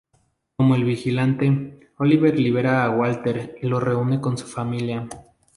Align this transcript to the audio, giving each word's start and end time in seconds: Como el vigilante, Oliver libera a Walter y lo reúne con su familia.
Como 0.57 0.73
el 0.73 0.83
vigilante, 0.83 1.91
Oliver 1.99 2.39
libera 2.39 2.83
a 2.85 2.89
Walter 2.89 3.55
y 3.61 3.67
lo 3.67 3.79
reúne 3.79 4.19
con 4.19 4.35
su 4.35 4.47
familia. 4.47 5.07